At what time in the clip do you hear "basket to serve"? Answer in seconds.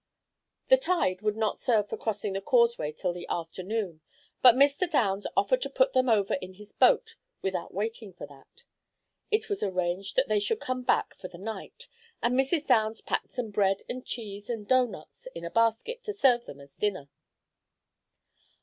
15.51-16.45